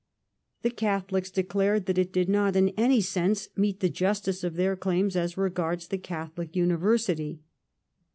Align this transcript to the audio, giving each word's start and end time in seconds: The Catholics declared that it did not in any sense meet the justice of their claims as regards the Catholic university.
The 0.63 0.71
Catholics 0.71 1.29
declared 1.29 1.85
that 1.85 1.99
it 1.99 2.11
did 2.11 2.27
not 2.27 2.55
in 2.55 2.69
any 2.69 3.01
sense 3.01 3.49
meet 3.55 3.81
the 3.81 3.89
justice 3.89 4.43
of 4.43 4.55
their 4.55 4.75
claims 4.75 5.15
as 5.15 5.37
regards 5.37 5.89
the 5.89 5.99
Catholic 5.99 6.55
university. 6.55 7.41